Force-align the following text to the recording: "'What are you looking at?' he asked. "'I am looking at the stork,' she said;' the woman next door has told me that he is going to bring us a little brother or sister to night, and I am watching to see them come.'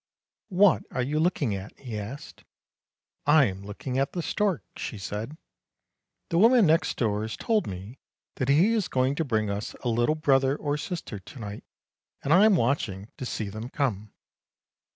"'What 0.49 0.81
are 0.89 1.03
you 1.03 1.19
looking 1.19 1.53
at?' 1.53 1.77
he 1.79 1.99
asked. 1.99 2.43
"'I 3.27 3.45
am 3.45 3.61
looking 3.63 3.99
at 3.99 4.13
the 4.13 4.23
stork,' 4.23 4.63
she 4.75 4.97
said;' 4.97 5.37
the 6.31 6.39
woman 6.39 6.65
next 6.65 6.97
door 6.97 7.21
has 7.21 7.37
told 7.37 7.67
me 7.67 7.99
that 8.37 8.49
he 8.49 8.73
is 8.73 8.87
going 8.87 9.13
to 9.13 9.23
bring 9.23 9.51
us 9.51 9.75
a 9.83 9.89
little 9.89 10.15
brother 10.15 10.55
or 10.55 10.75
sister 10.75 11.19
to 11.19 11.39
night, 11.39 11.63
and 12.23 12.33
I 12.33 12.45
am 12.45 12.55
watching 12.55 13.09
to 13.19 13.27
see 13.27 13.47
them 13.49 13.69
come.' 13.69 14.11